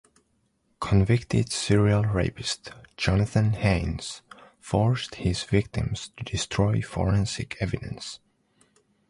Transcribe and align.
Convicted 0.79 1.51
serial 1.51 2.03
rapist 2.05 2.71
Jonathan 2.97 3.53
Haynes 3.53 4.23
forced 4.59 5.13
his 5.13 5.43
victims 5.43 6.09
to 6.17 6.23
destroy 6.23 6.81
forensic 6.81 7.55
evidence. 7.59 8.19